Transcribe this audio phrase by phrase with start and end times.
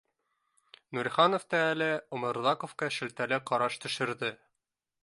[0.97, 4.35] Нуриханов та әле Оморҙаҡовҡа шелтәле ҡараш төшөрҙө